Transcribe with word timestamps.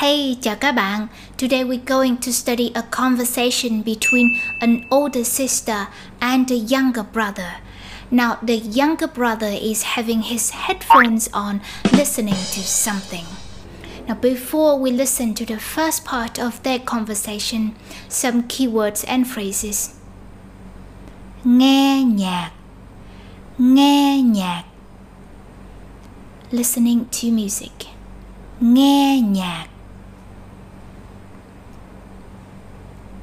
Hey, 0.00 0.36
chào 0.42 0.56
các 0.56 0.72
bạn. 0.72 1.06
Today 1.38 1.64
we're 1.64 1.84
going 1.86 2.16
to 2.16 2.32
study 2.32 2.70
a 2.74 2.82
conversation 2.90 3.82
between 3.82 4.26
an 4.60 4.80
older 4.90 5.24
sister 5.24 5.86
and 6.20 6.50
a 6.50 6.54
younger 6.54 7.02
brother. 7.12 7.50
Now, 8.10 8.34
the 8.46 8.60
younger 8.74 9.06
brother 9.14 9.48
is 9.62 9.82
having 9.96 10.22
his 10.22 10.52
headphones 10.52 11.28
on 11.32 11.60
listening 11.92 12.34
to 12.34 12.60
something. 12.60 13.24
Now, 14.06 14.14
before 14.20 14.78
we 14.78 14.90
listen 14.90 15.34
to 15.34 15.46
the 15.46 15.58
first 15.58 16.04
part 16.04 16.38
of 16.38 16.62
their 16.62 16.78
conversation, 16.78 17.74
some 18.08 18.42
keywords 18.42 19.04
and 19.08 19.26
phrases. 19.26 19.90
Nghe 21.44 22.04
nhạc. 22.04 22.50
Nghe 23.58 24.22
nhạc. 24.22 24.64
Listening 26.50 27.04
to 27.10 27.30
music. 27.30 27.86
Nghe 28.60 29.20
nhạc. 29.20 29.75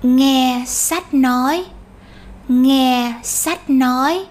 Nghe 0.04 0.64
sách 0.68 1.14
nói. 1.14 1.66
Nghe 2.48 3.14
sách 3.24 3.70
nói. 3.70 4.26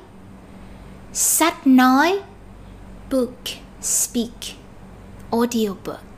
Sách 1.12 1.66
nói. 1.66 2.20
Book 3.10 3.38
speak. 3.82 4.56
Audiobook. 5.30 6.16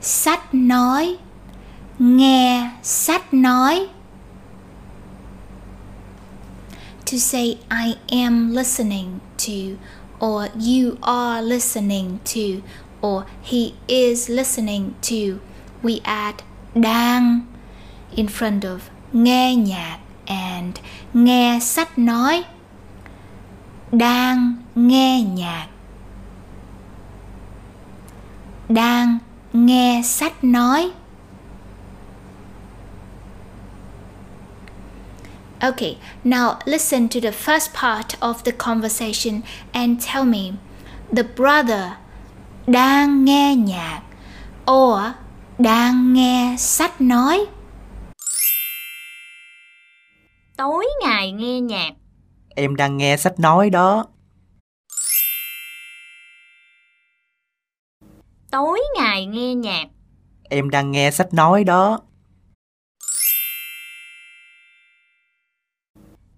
Sách 0.00 0.54
nói. 0.54 1.16
Nghe 1.98 2.70
sách 2.82 3.34
nói. 3.34 3.86
To 7.06 7.18
say 7.18 7.58
i 7.70 7.94
am 8.08 8.52
listening 8.54 9.18
to 9.38 9.76
or 10.20 10.48
you 10.54 10.96
are 11.02 11.42
listening 11.42 12.18
to 12.24 12.62
or 13.02 13.24
he 13.42 13.72
is 13.88 14.30
listening 14.30 14.90
to. 15.02 15.40
We 15.82 16.00
add 16.04 16.34
đang 16.74 17.49
in 18.16 18.26
front 18.26 18.60
of 18.60 18.78
nghe 19.12 19.54
nhạc 19.54 19.98
and 20.26 20.76
nghe 21.14 21.58
sách 21.60 21.98
nói 21.98 22.44
đang 23.92 24.56
nghe 24.74 25.22
nhạc 25.22 25.66
đang 28.68 29.18
nghe 29.52 30.02
sách 30.04 30.44
nói 30.44 30.90
Okay, 35.62 35.98
now 36.24 36.58
listen 36.64 37.08
to 37.08 37.20
the 37.20 37.32
first 37.32 37.74
part 37.74 38.18
of 38.20 38.44
the 38.44 38.52
conversation 38.52 39.42
and 39.72 40.02
tell 40.06 40.24
me 40.24 40.52
the 41.12 41.22
brother 41.22 41.98
đang 42.66 43.24
nghe 43.24 43.54
nhạc 43.56 44.00
or 44.70 45.00
đang 45.58 46.12
nghe 46.12 46.54
sách 46.58 47.00
nói. 47.00 47.46
Tối 50.60 50.86
ngày 51.00 51.32
nghe 51.32 51.60
nhạc. 51.60 51.90
Em 52.56 52.76
đang 52.76 52.96
nghe 52.96 53.16
sách 53.16 53.40
nói 53.40 53.70
đó. 53.70 54.06
Tối 58.50 58.80
ngày 58.96 59.26
nghe 59.26 59.54
nhạc. 59.54 59.86
Em 60.50 60.70
đang 60.70 60.90
nghe 60.90 61.10
sách 61.10 61.34
nói 61.34 61.64
đó. 61.64 62.00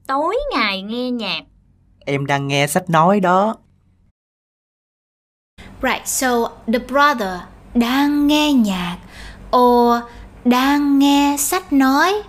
Tối 0.07 0.37
ngày 0.53 0.83
nghe 0.83 1.11
nhạc. 1.11 1.43
Em 2.07 2.27
đang 2.27 2.49
nghe 2.49 2.67
sách 2.67 2.91
nói 2.91 3.21
đó. 3.21 3.57
Right, 5.83 6.07
so 6.07 6.29
the 6.67 6.79
brother 6.79 7.41
đang 7.75 8.27
nghe 8.27 8.53
nhạc 8.53 8.99
or 9.57 10.03
đang 10.45 10.99
nghe 10.99 11.37
sách 11.39 11.73
nói. 11.73 12.23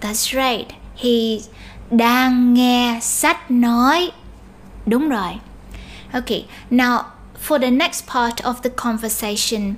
That's 0.00 0.34
right. 0.34 0.66
He 0.96 1.40
đang 1.90 2.54
nghe 2.54 2.98
sách 3.02 3.50
nói. 3.50 4.10
Đúng 4.86 5.08
rồi. 5.08 5.38
Okay, 6.12 6.44
now 6.70 7.00
for 7.38 7.58
the 7.58 7.70
next 7.70 8.06
part 8.06 8.44
of 8.44 8.62
the 8.62 8.70
conversation, 8.70 9.76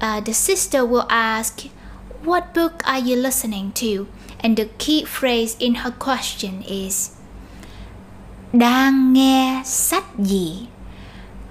uh, 0.00 0.20
the 0.24 0.32
sister 0.32 0.84
will 0.84 1.06
ask, 1.08 1.66
What 2.24 2.54
book 2.54 2.82
are 2.84 2.98
you 2.98 3.16
listening 3.16 3.72
to? 3.74 4.06
And 4.42 4.56
the 4.56 4.66
key 4.78 5.04
phrase 5.04 5.56
in 5.58 5.74
her 5.74 5.92
question 5.98 6.62
is, 6.62 7.10
Đang 8.52 9.12
nghe 9.12 9.62
sách 9.64 10.04
gì? 10.18 10.66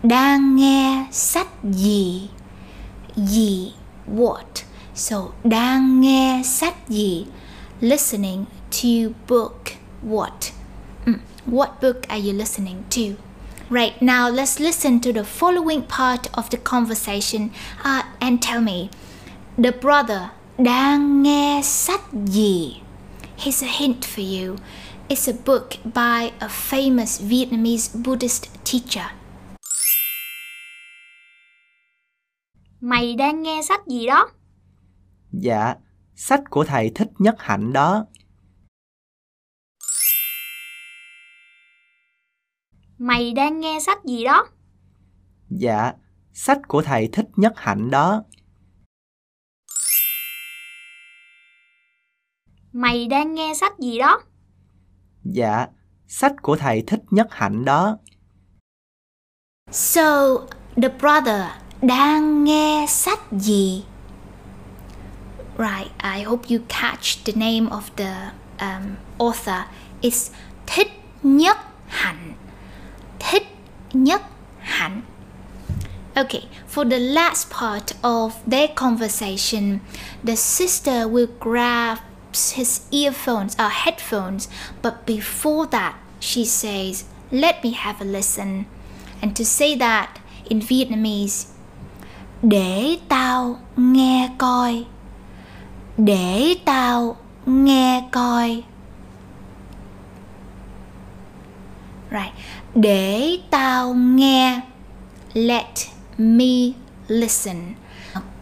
Đang 0.03 0.55
nghe 0.55 1.05
sách 1.11 1.47
gì? 1.63 2.29
Gì, 3.15 3.73
what? 4.07 4.63
So, 4.95 5.31
đang 5.43 6.01
nghe 6.01 6.41
sách 6.43 6.75
gì? 6.89 7.25
Listening 7.81 8.47
to 8.71 9.09
book 9.27 9.73
what? 10.01 10.51
Mm, 11.05 11.21
what 11.45 11.81
book 11.81 12.05
are 12.09 12.17
you 12.17 12.33
listening 12.33 12.85
to? 12.91 13.17
Right 13.69 14.01
now, 14.01 14.29
let's 14.29 14.59
listen 14.59 14.99
to 15.01 15.13
the 15.13 15.23
following 15.23 15.83
part 15.83 16.27
of 16.37 16.49
the 16.49 16.57
conversation 16.57 17.51
uh, 17.83 18.03
and 18.19 18.41
tell 18.41 18.61
me 18.61 18.89
the 19.57 19.71
brother 19.71 20.31
đang 20.57 21.23
nghe 21.23 21.61
sách 21.63 22.01
gì? 22.25 22.81
Here's 23.37 23.63
a 23.63 23.67
hint 23.67 24.05
for 24.05 24.21
you. 24.21 24.57
It's 25.07 25.27
a 25.27 25.33
book 25.33 25.77
by 25.85 26.31
a 26.41 26.49
famous 26.49 27.21
Vietnamese 27.21 28.03
Buddhist 28.03 28.47
teacher. 28.65 29.05
Mày 32.81 33.15
đang 33.15 33.41
nghe 33.43 33.61
sách 33.61 33.87
gì 33.87 34.07
đó? 34.07 34.29
Dạ, 35.31 35.75
sách 36.21 36.43
của 36.49 36.63
thầy 36.63 36.91
thích 36.95 37.07
nhất 37.17 37.35
hạnh 37.39 37.73
đó. 37.73 38.05
Mày 42.97 43.33
đang 43.33 43.59
nghe 43.59 43.79
sách 43.79 44.05
gì 44.05 44.23
đó? 44.23 44.47
Dạ, 45.49 45.93
sách 46.33 46.59
của 46.67 46.81
thầy 46.81 47.09
thích 47.11 47.25
nhất 47.35 47.53
hạnh 47.55 47.91
đó. 47.91 48.23
Mày 52.71 53.07
đang 53.07 53.33
nghe 53.33 53.53
sách 53.53 53.79
gì 53.79 53.99
đó? 53.99 54.21
Dạ, 55.23 55.67
sách 56.07 56.33
của 56.41 56.55
thầy 56.55 56.83
thích 56.87 57.01
nhất 57.09 57.27
hạnh 57.31 57.65
đó. 57.65 57.97
So, 59.71 60.37
the 60.75 60.89
brother 60.99 61.41
đang 61.81 62.43
nghe 62.43 62.85
sách 62.89 63.19
gì? 63.31 63.85
Right, 65.59 65.91
I 65.99 66.21
hope 66.21 66.49
you 66.49 66.61
catch 66.69 67.21
the 67.25 67.33
name 67.33 67.67
of 67.67 67.93
the 67.97 68.31
um, 68.61 68.97
author. 69.17 69.65
It's 70.01 70.31
Thích 70.65 70.91
Nhất 71.23 71.57
Hạnh. 71.89 72.33
Thích 73.19 73.47
Nhất 73.93 74.21
Hạnh. 74.61 75.01
Okay, 76.15 76.43
for 76.65 76.85
the 76.85 76.99
last 76.99 77.49
part 77.49 77.91
of 78.01 78.31
their 78.47 78.69
conversation, 78.69 79.79
the 80.23 80.37
sister 80.37 81.09
will 81.09 81.27
grab 81.41 81.97
his 82.31 82.81
earphones 82.91 83.57
or 83.59 83.67
headphones, 83.67 84.47
but 84.81 85.05
before 85.05 85.65
that, 85.65 85.95
she 86.21 86.45
says, 86.45 87.03
Let 87.31 87.61
me 87.63 87.71
have 87.71 87.99
a 87.99 88.05
listen. 88.05 88.65
And 89.21 89.35
to 89.35 89.43
say 89.43 89.75
that 89.75 90.19
in 90.49 90.61
Vietnamese, 90.61 91.47
Để 92.41 92.97
tao 93.09 93.57
nghe 93.77 94.29
coi. 94.37 94.85
Để 96.05 96.55
tao 96.65 97.15
nghe 97.45 98.03
coi. 98.11 98.63
Right. 102.11 102.33
Để 102.75 103.37
tao 103.49 103.93
nghe. 103.93 104.61
Let 105.33 105.65
me 106.17 106.73
listen. 107.07 107.75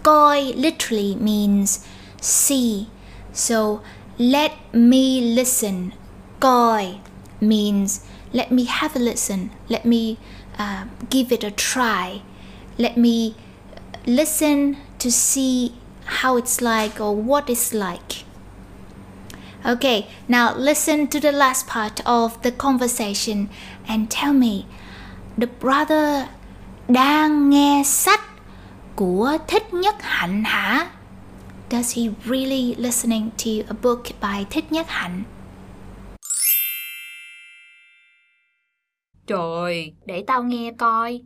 Coi 0.03 0.53
literally 0.53 1.15
means 1.19 1.79
see. 2.21 2.85
So 3.33 3.79
let 4.17 4.51
me 4.73 5.21
listen. 5.35 5.91
Coi 6.39 6.85
means 7.41 7.99
let 8.33 8.51
me 8.51 8.65
have 8.65 8.95
a 8.95 8.99
listen. 8.99 9.49
Let 9.69 9.85
me 9.85 10.17
uh, 10.59 10.85
give 11.09 11.31
it 11.31 11.43
a 11.43 11.51
try. 11.51 12.21
Let 12.77 12.97
me 12.97 13.33
listen 14.05 14.75
to 14.99 15.11
see 15.11 15.71
how 16.07 16.37
it's 16.37 16.61
like 16.61 16.99
or 16.99 17.15
what 17.15 17.49
it's 17.49 17.73
like. 17.73 18.23
Okay, 19.65 20.07
now 20.27 20.55
listen 20.55 21.07
to 21.07 21.19
the 21.19 21.31
last 21.31 21.67
part 21.67 22.01
of 22.05 22.41
the 22.41 22.51
conversation 22.51 23.49
and 23.87 24.09
tell 24.09 24.33
me 24.33 24.65
the 25.37 25.47
brother 25.47 26.27
đang 26.87 27.49
nghe 27.49 27.83
sách 27.85 28.21
của 28.95 29.37
Thích 29.47 29.73
Nhất 29.73 29.95
Hạnh 29.99 30.43
hả? 30.43 30.87
Does 31.69 31.97
he 31.97 32.03
really 32.25 32.75
listening 32.77 33.29
to 33.37 33.51
a 33.67 33.75
book 33.81 34.03
by 34.21 34.45
Thích 34.49 34.71
Nhất 34.71 34.85
Hạnh? 34.89 35.23
Trời, 39.27 39.93
để 40.05 40.23
tao 40.27 40.43
nghe 40.43 40.71
coi. 40.77 41.21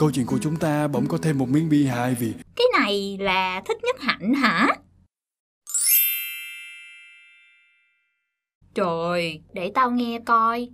Câu 0.00 0.10
chuyện 0.10 0.26
của 0.26 0.38
chúng 0.42 0.56
ta 0.56 0.88
bỗng 0.88 1.06
có 1.08 1.18
thêm 1.22 1.38
một 1.38 1.48
miếng 1.48 1.68
bi 1.68 1.86
hài 1.86 2.14
vì 2.14 2.34
Cái 2.56 2.66
này 2.80 3.18
là 3.20 3.62
thích 3.68 3.76
nhất 3.82 3.96
hạnh 4.00 4.34
hả? 4.34 4.68
Trời, 8.74 9.40
để 9.52 9.72
tao 9.74 9.90
nghe 9.90 10.20
coi. 10.26 10.68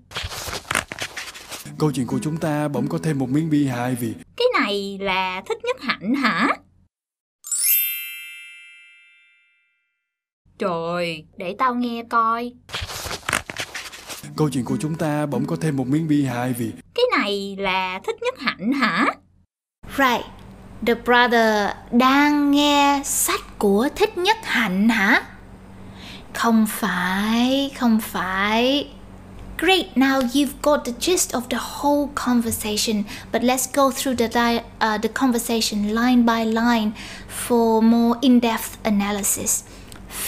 Câu 1.78 1.92
chuyện 1.92 2.06
của 2.06 2.18
chúng 2.22 2.36
ta 2.36 2.68
bỗng 2.68 2.88
có 2.88 2.98
thêm 3.02 3.18
một 3.18 3.28
miếng 3.28 3.50
bi 3.50 3.66
hài 3.66 3.94
vì 3.94 4.14
Cái 4.36 4.46
này 4.60 4.98
là 5.00 5.42
thích 5.48 5.58
nhất 5.64 5.76
hạnh 5.80 6.14
hả? 6.14 6.48
Trời, 10.58 11.24
để 11.36 11.54
tao 11.58 11.74
nghe 11.74 12.02
coi. 12.10 12.52
Câu 14.36 14.50
chuyện 14.50 14.64
của 14.64 14.76
chúng 14.80 14.94
ta 14.94 15.26
bỗng 15.26 15.46
có 15.46 15.56
thêm 15.56 15.76
một 15.76 15.86
miếng 15.86 16.08
bi 16.08 16.24
hài 16.24 16.52
vì 16.52 16.72
này 17.18 17.56
là 17.58 18.00
thích 18.06 18.16
nhất 18.22 18.34
hạnh 18.38 18.72
hả? 18.72 19.06
Right. 19.98 20.26
The 20.86 20.94
brother 20.94 21.68
đang 21.92 22.50
nghe 22.50 23.00
sách 23.04 23.58
của 23.58 23.88
Thích 23.96 24.18
Nhất 24.18 24.36
Hạnh 24.42 24.88
hả? 24.88 25.22
Không 26.34 26.66
phải, 26.68 27.70
không 27.78 28.00
phải. 28.00 28.88
Great, 29.58 29.86
now 29.96 30.20
you've 30.20 30.60
got 30.62 30.80
the 30.84 30.92
gist 31.00 31.32
of 31.32 31.40
the 31.50 31.58
whole 31.58 32.08
conversation, 32.14 33.02
but 33.32 33.42
let's 33.42 33.66
go 33.74 33.90
through 33.90 34.16
the, 34.18 34.28
di- 34.28 34.62
uh, 34.80 35.02
the 35.02 35.08
conversation 35.08 35.94
line 35.94 36.26
by 36.26 36.44
line 36.44 36.90
for 37.48 37.82
more 37.82 38.18
in 38.20 38.40
depth 38.40 38.76
analysis. 38.84 39.64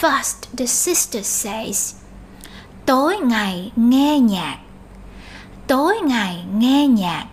First, 0.01 0.57
the 0.57 0.65
sister 0.65 1.25
says, 1.25 1.93
Tối 2.85 3.17
ngày 3.17 3.71
nghe 3.75 4.19
nhạc. 4.19 4.57
Tối 5.69 5.99
ngày 6.03 6.43
nghe 6.57 6.87
nhạc. 6.87 7.25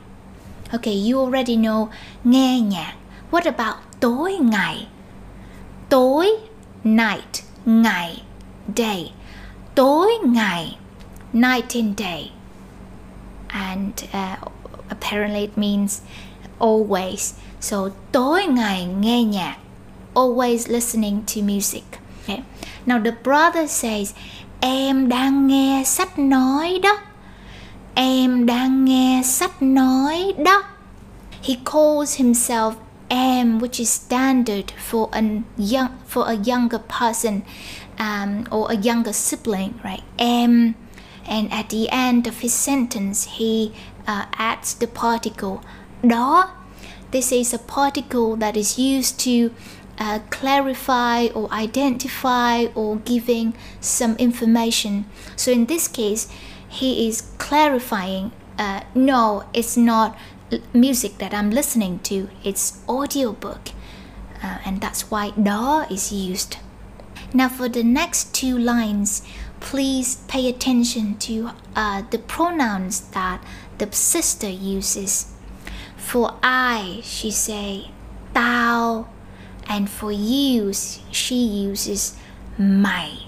Okay, 0.73 1.11
you 1.11 1.25
already 1.25 1.57
know 1.57 1.89
nghe 2.25 2.61
nhạc. 2.61 2.95
What 3.31 3.43
about 3.43 3.77
tối 4.01 4.37
ngày? 4.41 4.87
Tối, 5.89 6.37
night, 6.85 7.43
ngày, 7.65 8.23
day. 8.77 9.13
Tối 9.75 10.19
ngày, 10.25 10.77
night 11.33 11.75
and 11.75 11.99
day. 11.99 12.31
And 13.49 13.93
uh, 14.13 14.53
apparently 14.89 15.41
it 15.41 15.59
means 15.59 16.01
always. 16.59 17.33
So 17.61 17.77
tối 18.13 18.47
ngày 18.47 18.85
nghe 18.85 19.23
nhạc. 19.23 19.57
Always 20.15 20.69
listening 20.69 21.23
to 21.35 21.43
music. 21.43 21.85
Okay. 22.23 22.43
Now 22.87 22.99
the 23.05 23.13
brother 23.25 23.67
says, 23.69 24.15
em 24.61 25.09
đang 25.09 25.47
nghe 25.47 25.83
sách 25.85 26.19
nói 26.19 26.81
đó. 26.83 26.99
Em 27.99 28.47
đang 28.47 28.85
nghe 28.85 29.23
sách 29.25 29.63
nói 29.63 30.33
đó. 30.45 30.63
He 31.43 31.55
calls 31.65 32.17
himself 32.17 32.75
em, 33.09 33.59
which 33.59 33.81
is 33.81 34.01
standard 34.03 34.65
for 34.91 35.09
a 35.13 35.23
young 35.57 35.89
for 36.09 36.27
a 36.27 36.35
younger 36.45 36.81
person 37.01 37.41
um, 37.99 38.45
or 38.51 38.71
a 38.71 38.77
younger 38.83 39.13
sibling, 39.13 39.73
right? 39.85 40.03
Em, 40.17 40.73
and 41.27 41.51
at 41.51 41.67
the 41.71 41.89
end 41.89 42.27
of 42.27 42.41
his 42.41 42.53
sentence, 42.53 43.29
he 43.39 43.71
uh, 44.07 44.25
adds 44.33 44.75
the 44.79 44.87
particle 44.87 45.61
đó. 46.03 46.51
This 47.11 47.33
is 47.33 47.55
a 47.55 47.59
particle 47.59 48.37
that 48.37 48.57
is 48.57 48.79
used 48.79 49.19
to 49.25 49.51
uh, 49.99 50.19
clarify 50.31 51.29
or 51.35 51.49
identify 51.53 52.67
or 52.75 52.97
giving 52.97 53.55
some 53.81 54.17
information. 54.19 55.05
So 55.37 55.53
in 55.53 55.67
this 55.67 55.89
case, 55.89 56.29
he 56.77 57.09
is 57.09 57.23
clarifying. 57.39 58.33
Uh, 58.59 58.83
no, 58.95 59.45
it's 59.53 59.77
not 59.77 60.17
music 60.73 61.19
that 61.19 61.35
I'm 61.35 61.51
listening 61.51 61.99
to. 62.01 62.29
It's 62.45 62.79
audiobook, 62.89 63.71
uh, 64.43 64.59
and 64.65 64.81
that's 64.81 65.11
why 65.11 65.31
đó 65.31 65.91
is 65.91 66.13
used. 66.13 66.57
Now, 67.33 67.49
for 67.49 67.69
the 67.69 67.83
next 67.83 68.35
two 68.35 68.57
lines, 68.57 69.23
please 69.61 70.17
pay 70.29 70.49
attention 70.49 71.17
to 71.19 71.51
uh, 71.75 72.03
the 72.11 72.19
pronouns 72.19 73.01
that 73.11 73.43
the 73.79 73.91
sister 73.93 74.49
uses. 74.49 75.33
For 75.97 76.35
I, 76.43 77.01
she 77.03 77.31
say, 77.31 77.91
tao, 78.33 79.09
and 79.69 79.91
for 79.91 80.13
you, 80.13 80.73
she 81.11 81.37
uses 81.37 82.17
mày. 82.59 83.26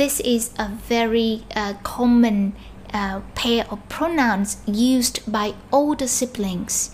This 0.00 0.18
is 0.20 0.50
a 0.58 0.68
very 0.88 1.44
uh, 1.54 1.74
common 1.82 2.54
uh, 2.90 3.20
pair 3.34 3.66
of 3.68 3.86
pronouns 3.90 4.56
used 4.66 5.20
by 5.30 5.52
older 5.70 6.06
siblings, 6.06 6.92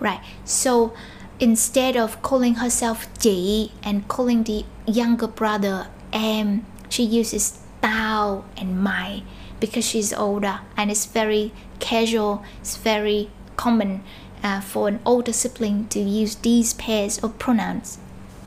right? 0.00 0.22
So 0.46 0.94
instead 1.38 1.94
of 1.94 2.22
calling 2.22 2.54
herself 2.54 3.06
chị 3.18 3.72
and 3.82 4.08
calling 4.08 4.44
the 4.44 4.64
younger 4.86 5.26
brother 5.26 5.88
em, 6.10 6.64
she 6.88 7.02
uses 7.04 7.58
tao 7.82 8.44
and 8.56 8.82
mày 8.82 9.24
because 9.60 9.84
she's 9.84 10.14
older 10.14 10.60
and 10.74 10.90
it's 10.90 11.04
very 11.04 11.52
casual, 11.80 12.42
it's 12.62 12.78
very 12.78 13.28
common 13.56 14.02
uh, 14.42 14.62
for 14.62 14.88
an 14.88 15.00
older 15.04 15.34
sibling 15.34 15.86
to 15.88 16.00
use 16.00 16.36
these 16.36 16.72
pairs 16.72 17.18
of 17.18 17.38
pronouns. 17.38 17.98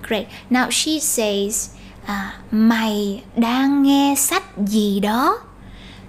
Great. 0.02 0.28
Now 0.50 0.70
she 0.72 1.00
says, 1.00 1.76
à, 2.06 2.34
mày 2.52 3.24
đang 3.36 3.84
nghe 3.84 4.16
sách 4.18 4.44
gì 4.58 5.00
đó? 5.00 5.40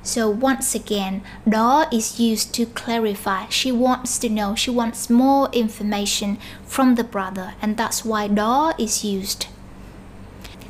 So 0.04 0.22
once 0.22 0.74
again, 0.74 1.20
đó 1.46 1.84
is 1.90 2.20
used 2.20 2.58
to 2.58 2.64
clarify. 2.74 3.46
She 3.50 3.70
wants 3.70 4.18
to 4.18 4.28
know, 4.28 4.54
she 4.56 4.72
wants 4.72 5.10
more 5.10 5.48
information 5.52 6.36
from 6.68 6.96
the 6.96 7.04
brother, 7.04 7.54
and 7.60 7.76
that's 7.76 8.04
why 8.04 8.34
đó 8.34 8.72
is 8.78 9.04
used. 9.04 9.46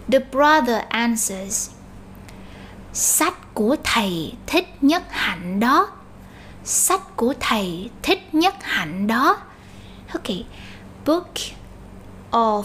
The 0.09 0.19
brother 0.19 0.85
answers, 0.91 1.71
Sách 2.93 3.55
của 3.55 3.77
thầy 3.85 4.33
thích 4.47 4.69
nhất 4.81 5.03
hạnh 5.11 5.61
đó. 5.61 5.89
Sách 6.65 7.17
của 7.17 7.35
thầy 7.41 7.91
thích 8.03 8.35
nhất 8.35 8.55
hạnh 8.61 9.07
đó. 9.07 9.37
Okay, 10.15 10.45
book 11.07 11.35
of 12.31 12.65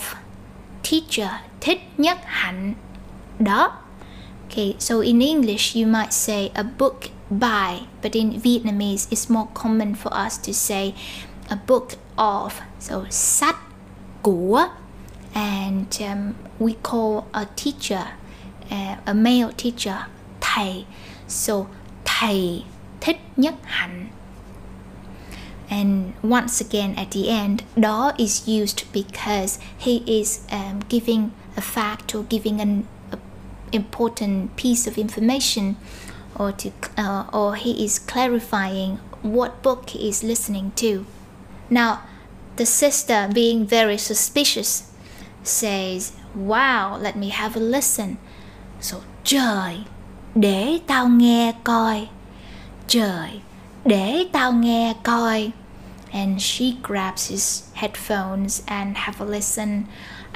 teacher 0.90 1.30
thích 1.62 1.90
nhất 1.98 2.18
hạnh 2.24 2.74
đó. 3.40 3.72
Okay, 4.50 4.74
so 4.80 5.02
in 5.02 5.20
English 5.20 5.76
you 5.76 5.88
might 5.88 6.12
say 6.12 6.50
a 6.54 6.64
book 6.64 7.10
by, 7.30 7.82
but 8.02 8.12
in 8.14 8.40
Vietnamese 8.42 9.08
it's 9.10 9.30
more 9.30 9.48
common 9.54 9.96
for 9.96 10.12
us 10.26 10.38
to 10.48 10.54
say 10.54 10.94
a 11.50 11.58
book 11.68 11.88
of. 12.16 12.54
So 12.80 13.06
sách 13.10 13.58
của, 14.22 14.68
and 15.34 15.86
um, 16.00 16.34
we 16.60 16.74
call 16.84 17.24
a 17.32 17.46
teacher, 17.56 18.06
uh, 18.72 18.98
a 19.06 19.14
male 19.14 19.52
teacher, 19.58 19.98
thầy. 20.42 20.86
So 21.28 21.66
thầy 22.06 22.64
thích 23.02 23.18
nhất 23.38 23.56
hạnh. 23.64 24.08
And 25.70 26.14
once 26.24 26.62
again, 26.62 26.96
at 26.96 27.12
the 27.12 27.30
end, 27.30 27.64
đó 27.76 28.14
is 28.18 28.48
used 28.48 28.84
because 28.94 29.60
he 29.78 30.04
is 30.08 30.40
um, 30.50 30.80
giving 30.90 31.32
a 31.58 31.62
fact 31.62 32.16
or 32.16 32.24
giving 32.24 32.62
an 32.62 32.88
important 33.72 34.56
piece 34.56 34.88
of 34.88 34.98
information, 34.98 35.76
or 36.36 36.52
to 36.54 36.72
uh, 36.98 37.26
or 37.34 37.56
he 37.56 37.84
is 37.84 38.00
clarifying 38.00 39.00
what 39.22 39.62
book 39.62 39.90
he 39.90 40.08
is 40.08 40.24
listening 40.24 40.72
to. 40.76 41.06
Now, 41.70 42.02
the 42.56 42.66
sister, 42.66 43.30
being 43.34 43.66
very 43.66 43.98
suspicious, 43.98 44.84
says, 45.44 46.14
"Wow, 46.34 46.98
let 46.98 47.16
me 47.16 47.30
have 47.30 47.58
a 47.58 47.60
listen." 47.60 48.18
So 48.80 48.98
trời, 49.24 49.84
để 50.36 50.80
tao 50.88 51.08
nghe 51.08 51.54
coi. 51.64 52.08
Trời, 52.88 53.42
để 53.88 54.26
tao 54.32 54.52
nghe 54.52 54.94
coi. 55.04 55.52
And 56.14 56.42
she 56.42 56.78
grabs 56.84 57.32
his 57.32 57.64
headphones 57.74 58.62
and 58.66 58.98
have 58.98 59.20
a 59.20 59.26
listen. 59.26 59.84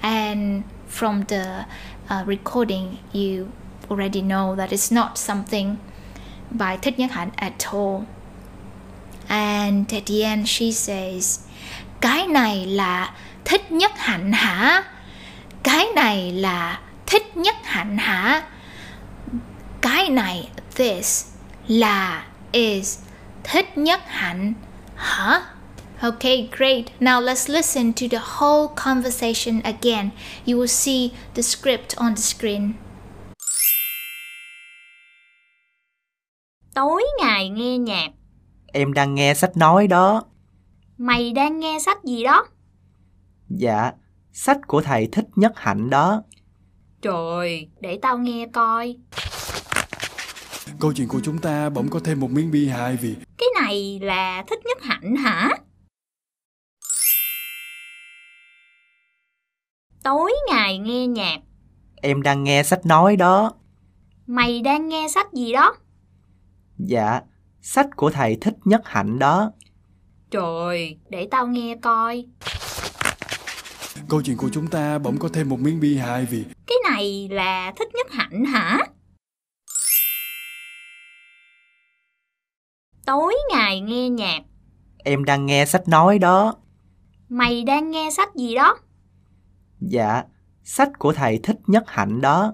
And 0.02 0.64
from 0.88 1.24
the 1.28 1.66
uh, 2.10 2.24
recording, 2.26 2.98
you 3.14 3.48
already 3.90 4.22
know 4.22 4.56
that 4.56 4.72
it's 4.72 4.92
not 4.92 5.18
something 5.18 5.78
by 6.52 6.78
Thích 6.82 7.00
Nhất 7.00 7.12
Hạnh 7.12 7.32
at 7.36 7.74
all. 7.74 8.06
And 9.28 9.94
at 9.94 10.06
the 10.06 10.24
end, 10.24 10.48
she 10.48 10.72
says, 10.72 11.40
Cái 12.02 12.28
này 12.28 12.66
là 12.66 13.14
Thích 13.46 13.72
Nhất 13.72 13.92
Hạnh 13.96 14.32
hả? 14.32 14.84
Cái 15.64 15.86
này 15.96 16.32
là 16.32 16.80
Thích 17.06 17.38
Nhất 17.38 17.56
Hạnh 17.64 17.98
hả? 17.98 18.44
Cái 19.82 20.10
này, 20.10 20.50
this, 20.76 21.26
là, 21.68 22.24
is, 22.52 23.00
Thích 23.44 23.78
Nhất 23.78 24.02
Hạnh 24.06 24.54
hả? 24.96 25.42
Okay, 26.02 26.50
great. 26.58 26.86
Now 27.00 27.22
let's 27.22 27.54
listen 27.54 27.94
to 27.94 28.08
the 28.12 28.18
whole 28.18 28.68
conversation 28.76 29.62
again. 29.62 30.10
You 30.46 30.58
will 30.58 30.68
see 30.68 31.10
the 31.36 31.42
script 31.42 31.96
on 31.98 32.16
the 32.16 32.22
screen. 32.22 32.74
Tối 36.76 37.04
ngày 37.20 37.50
nghe 37.50 37.78
nhạc. 37.78 38.08
Em 38.74 38.94
đang 38.94 39.16
nghe 39.16 39.34
sách 39.34 39.58
nói 39.58 39.88
đó. 39.88 40.24
Mày 40.98 41.32
đang 41.32 41.60
nghe 41.60 41.80
sách 41.80 42.04
gì 42.04 42.24
đó? 42.24 42.46
Dạ, 43.50 43.92
sách 44.32 44.58
của 44.68 44.82
thầy 44.82 45.10
thích 45.12 45.26
nhất 45.36 45.52
hạnh 45.56 45.90
đó. 45.90 46.24
Trời, 47.02 47.70
để 47.82 48.00
tao 48.02 48.18
nghe 48.18 48.48
coi. 48.54 48.96
Câu 50.80 50.94
chuyện 50.94 51.08
của 51.08 51.20
chúng 51.24 51.38
ta 51.38 51.70
bỗng 51.70 51.90
có 51.90 52.00
thêm 52.04 52.20
một 52.20 52.32
miếng 52.32 52.52
bi 52.52 52.68
hài 52.68 52.98
vì 52.98 53.16
Cái 53.38 53.48
này 53.62 54.00
là 54.02 54.44
thích 54.50 54.60
nhất 54.66 54.78
hạnh 54.82 55.16
hả? 55.16 55.50
Tối 60.04 60.34
ngày 60.48 60.78
nghe 60.78 61.08
nhạc. 61.08 61.38
Em 62.02 62.22
đang 62.22 62.44
nghe 62.44 62.64
sách 62.64 62.86
nói 62.86 63.16
đó. 63.16 63.54
Mày 64.28 64.62
đang 64.62 64.90
nghe 64.90 65.08
sách 65.08 65.34
gì 65.34 65.54
đó? 65.54 65.76
Dạ, 66.78 67.22
sách 67.62 67.88
của 67.96 68.10
thầy 68.12 68.38
thích 68.42 68.56
nhất 68.66 68.82
hạnh 68.86 69.20
đó. 69.20 69.52
Trời, 70.32 70.98
để 71.10 71.28
tao 71.32 71.48
nghe 71.48 71.76
coi. 71.82 72.26
câu 74.10 74.22
chuyện 74.22 74.38
của 74.38 74.50
chúng 74.54 74.68
ta 74.68 75.00
bỗng 75.00 75.18
có 75.18 75.30
thêm 75.34 75.50
một 75.50 75.60
miếng 75.60 75.80
bi 75.80 75.98
hài 75.98 76.26
vì 76.26 76.46
Cái 76.68 76.78
này 76.92 77.30
là 77.32 77.74
thích 77.80 77.90
nhất 77.94 78.08
hạnh 78.12 78.46
hả? 78.46 78.80
Tối 83.06 83.36
ngày 83.50 83.82
nghe 83.82 84.10
nhạc. 84.10 84.40
Em 85.04 85.26
đang 85.26 85.46
nghe 85.46 85.66
sách 85.66 85.88
nói 85.88 86.20
đó. 86.20 86.56
Mày 87.30 87.64
đang 87.64 87.92
nghe 87.92 88.10
sách 88.12 88.36
gì 88.36 88.56
đó? 88.56 88.78
Dạ, 89.80 90.24
sách 90.64 90.90
của 91.00 91.14
thầy 91.14 91.40
thích 91.44 91.58
nhất 91.68 91.84
hạnh 91.88 92.22
đó. 92.22 92.54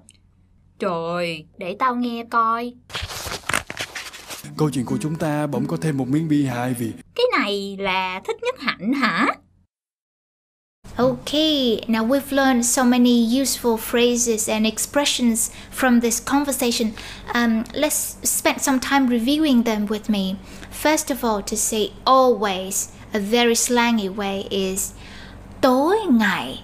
Trời, 0.80 1.46
để 1.58 1.76
tao 1.80 1.96
nghe 1.96 2.24
coi. 2.30 2.74
câu 4.58 4.70
chuyện 4.70 4.86
của 4.86 4.98
chúng 5.02 5.16
ta 5.16 5.48
bỗng 5.48 5.68
có 5.68 5.78
thêm 5.82 5.98
một 5.98 6.08
miếng 6.08 6.28
bi 6.28 6.46
hài 6.46 6.74
vì 6.74 6.92
Cái 7.16 7.26
này 7.40 7.78
là 7.80 8.22
thích 8.28 8.38
nhất 8.44 8.56
hạnh 8.60 8.94
hả? 8.94 9.28
Okay, 11.00 11.84
now 11.88 12.04
we've 12.04 12.32
learned 12.32 12.66
so 12.66 12.84
many 12.84 13.24
useful 13.24 13.78
phrases 13.78 14.50
and 14.50 14.66
expressions 14.66 15.52
from 15.70 16.00
this 16.00 16.20
conversation. 16.20 16.96
Um, 17.36 17.66
let's 17.76 18.18
spend 18.24 18.62
some 18.62 18.80
time 18.80 19.06
reviewing 19.06 19.62
them 19.62 19.86
with 19.86 20.10
me. 20.10 20.40
First 20.72 21.12
of 21.12 21.24
all, 21.24 21.44
to 21.44 21.56
say 21.56 21.94
always, 22.08 22.92
a 23.14 23.20
very 23.20 23.54
slangy 23.54 24.10
way 24.10 24.48
is 24.50 24.94
tối 25.62 25.98
ngày, 26.10 26.64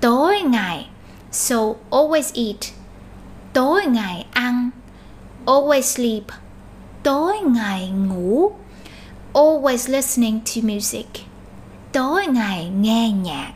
tối 0.00 0.42
ngày. 0.42 0.88
So 1.30 1.76
always 1.90 2.32
eat, 2.34 2.72
tối 3.52 3.86
ngày 3.86 4.26
ăn, 4.32 4.70
always 5.46 5.82
sleep, 5.82 6.24
tối 7.02 7.40
ngày 7.40 7.90
ngủ, 7.90 8.52
always 9.32 9.88
listening 9.88 10.40
to 10.40 10.60
music 10.62 11.31
tối 11.92 12.26
ngày 12.26 12.68
nghe 12.68 13.10
nhạc. 13.10 13.52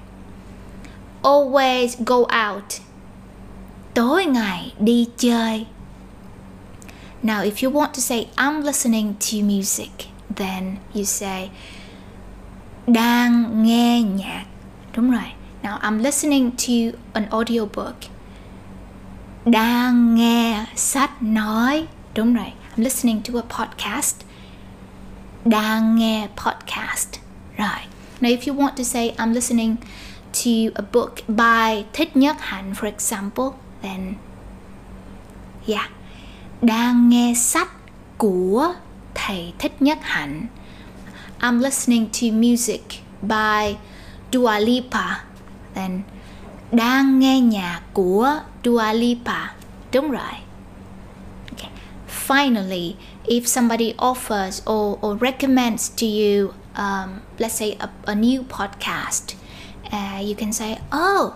Always 1.22 1.88
go 2.06 2.16
out. 2.16 2.80
Tối 3.94 4.24
ngày 4.24 4.72
đi 4.78 5.08
chơi. 5.18 5.66
Now, 7.22 7.42
if 7.42 7.62
you 7.62 7.70
want 7.70 7.92
to 7.94 8.00
say, 8.00 8.26
i'm 8.36 8.62
listening 8.62 9.14
to 9.14 9.38
music, 9.42 9.90
then 10.36 10.76
you 10.94 11.04
say, 11.04 11.50
đang 12.86 13.62
nghe 13.62 14.02
nhạc. 14.02 14.44
Đúng 14.96 15.10
rồi. 15.10 15.32
Now, 15.62 15.78
i'm 15.78 15.98
listening 16.02 16.50
to 16.50 16.98
an 17.12 17.26
audiobook. 17.30 17.96
Đang 19.44 20.14
nghe 20.14 20.64
sách 20.74 21.22
nói. 21.22 21.86
Đúng 22.14 22.34
rồi. 22.34 22.52
I'm 22.76 22.84
listening 22.84 23.20
to 23.22 23.40
a 23.40 23.42
podcast. 23.58 24.14
Đang 25.44 25.96
nghe 25.96 26.28
podcast. 26.36 27.08
Rồi 27.56 27.95
Now, 28.20 28.30
if 28.30 28.46
you 28.46 28.54
want 28.54 28.76
to 28.76 28.84
say, 28.84 29.14
I'm 29.18 29.34
listening 29.34 29.76
to 30.32 30.72
a 30.74 30.82
book 30.82 31.22
by 31.28 31.84
Thích 31.92 32.16
Nhất 32.16 32.36
Hạnh, 32.40 32.74
for 32.74 32.86
example, 32.86 33.54
then 33.82 34.14
yeah, 35.66 35.90
đang 36.62 37.08
nghe 37.08 37.34
sách 37.34 37.68
của 38.18 38.74
thầy 39.14 39.52
Thích 39.58 39.82
Nhất 39.82 39.98
Hạnh. 40.02 40.46
I'm 41.40 41.60
listening 41.60 42.06
to 42.06 42.26
music 42.32 42.82
by 43.22 43.76
Dua 44.32 44.58
Lipa, 44.58 45.24
then 45.74 46.02
đang 46.72 47.18
nghe 47.18 47.40
nhạc 47.40 47.80
của 47.92 48.40
Dua 48.64 48.92
Lipa. 48.92 49.54
Đúng 49.92 50.10
rồi. 50.10 50.32
Okay. 51.52 51.70
Finally, 52.08 52.94
if 53.24 53.46
somebody 53.46 53.94
offers 53.98 54.62
or, 54.64 54.98
or 55.00 55.18
recommends 55.20 55.90
to 55.96 56.06
you 56.06 56.52
um, 56.76 57.22
let's 57.38 57.54
say 57.54 57.76
a, 57.80 57.90
a 58.06 58.14
new 58.14 58.42
podcast 58.42 59.34
uh, 59.92 60.20
you 60.22 60.34
can 60.34 60.52
say 60.52 60.78
oh 60.92 61.32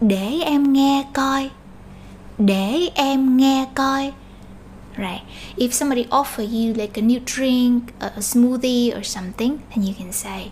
để 0.00 0.40
em 0.44 0.72
nghe 0.72 1.04
coi 1.12 1.50
để 2.38 2.90
em 2.94 3.36
nghe 3.36 3.66
coi. 3.74 4.12
Right. 4.96 5.22
If 5.56 5.72
somebody 5.72 6.04
offer 6.10 6.42
you 6.42 6.74
like 6.74 7.00
a 7.00 7.02
new 7.02 7.20
drink 7.36 7.82
a, 8.00 8.06
a 8.16 8.20
smoothie 8.20 8.96
or 8.96 9.02
something 9.02 9.58
then 9.70 9.84
you 9.86 9.94
can 9.98 10.12
say 10.12 10.50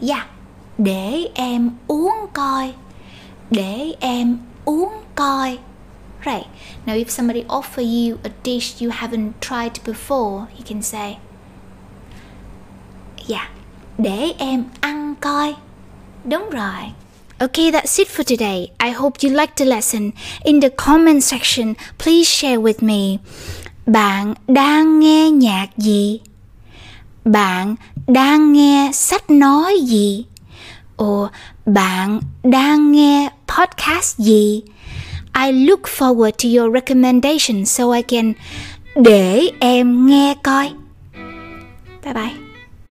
yeah 0.00 0.26
để 0.78 1.28
em 1.34 1.70
uống 1.86 2.26
coi 2.32 2.74
để 3.50 3.94
em 4.00 4.38
uống 4.64 4.92
coi. 5.14 5.58
Right. 6.24 6.46
Now 6.86 6.94
if 6.94 7.08
somebody 7.08 7.44
offer 7.48 7.82
you 7.82 8.18
a 8.24 8.30
dish 8.44 8.82
you 8.82 8.90
haven't 8.90 9.32
tried 9.40 9.72
before 9.84 10.46
you 10.58 10.64
can 10.68 10.82
say 10.82 11.16
Dạ, 13.26 13.48
để 13.98 14.32
em 14.38 14.64
ăn 14.80 15.14
coi. 15.20 15.54
Đúng 16.24 16.50
rồi. 16.50 16.92
Okay, 17.38 17.70
that's 17.70 17.98
it 17.98 18.08
for 18.08 18.24
today. 18.24 18.68
I 18.78 18.90
hope 18.90 19.18
you 19.22 19.30
liked 19.30 19.56
the 19.56 19.64
lesson. 19.64 20.10
In 20.44 20.60
the 20.60 20.68
comment 20.68 21.24
section, 21.24 21.74
please 21.98 22.24
share 22.24 22.56
with 22.56 22.80
me. 22.80 23.18
Bạn 23.86 24.34
đang 24.48 25.00
nghe 25.00 25.30
nhạc 25.30 25.66
gì? 25.76 26.20
Bạn 27.24 27.74
đang 28.06 28.52
nghe 28.52 28.90
sách 28.92 29.30
nói 29.30 29.78
gì? 29.80 30.24
Or 31.02 31.28
bạn 31.66 32.20
đang 32.42 32.92
nghe 32.92 33.28
podcast 33.46 34.18
gì? 34.18 34.62
I 35.44 35.52
look 35.52 35.80
forward 35.82 36.30
to 36.30 36.48
your 36.62 36.74
recommendation 36.74 37.64
so 37.64 37.92
I 37.92 38.02
can 38.02 38.32
để 38.94 39.50
em 39.60 40.06
nghe 40.06 40.34
coi. 40.42 40.70
Bye 42.04 42.14
bye. 42.14 42.45